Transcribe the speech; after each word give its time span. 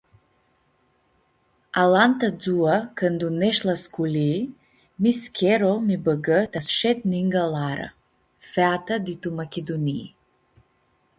Alantã 1.81 2.29
dzuã 2.41 2.75
cãndu 2.97 3.27
nesh 3.41 3.61
la 3.67 3.75
sculii 3.83 4.39
mis 5.01 5.19
Cherol 5.37 5.79
mi 5.87 5.95
bãgã 6.05 6.39
ta 6.51 6.59
s-shed 6.67 6.99
ninga 7.11 7.43
Lara, 7.55 7.89
feata 8.51 8.95
di 9.05 9.13
tu 9.21 9.29
Machidunii. 9.37 10.07